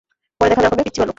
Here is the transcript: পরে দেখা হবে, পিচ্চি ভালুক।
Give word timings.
পরে 0.41 0.49
দেখা 0.51 0.61
হবে, 0.65 0.77
পিচ্চি 0.77 0.99
ভালুক। 1.01 1.09